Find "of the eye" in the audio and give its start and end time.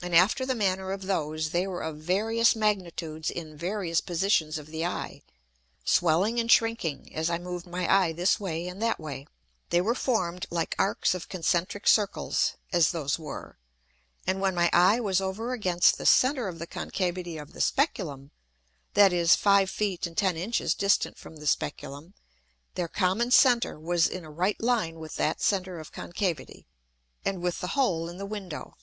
4.56-5.20